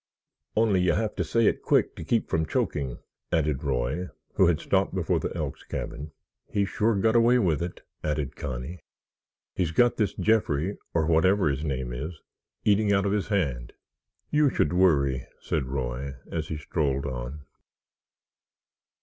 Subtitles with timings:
[0.55, 2.97] "Only you have to say it quick to keep from choking!"
[3.31, 6.11] added Roy, who had stopped before the Elks cabin.
[6.47, 8.79] "He sure got away with it," added Connie.
[9.53, 12.19] "He's got this Jeffrey, or whatever his name is,
[12.65, 13.73] eating out of his hand."
[14.31, 17.41] "You should worry," said Roy, as he strolled on.